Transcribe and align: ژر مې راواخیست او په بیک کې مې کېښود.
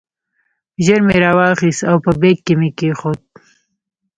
ژر 0.85 0.99
مې 1.07 1.15
راواخیست 1.23 1.81
او 1.89 1.97
په 2.05 2.11
بیک 2.21 2.37
کې 2.45 2.53
مې 2.59 2.69
کېښود. 2.77 3.19